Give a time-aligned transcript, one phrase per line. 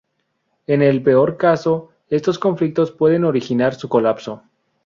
[0.65, 4.41] En el peor caso estos conflictos pueden originar su colapso.